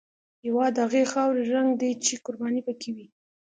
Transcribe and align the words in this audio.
هېواد 0.45 0.71
د 0.75 0.77
هغې 0.85 1.03
خاورې 1.11 1.43
رنګ 1.55 1.69
دی 1.81 1.91
چې 2.05 2.13
قرباني 2.25 2.61
پکې 2.67 2.89
وي. 2.95 3.07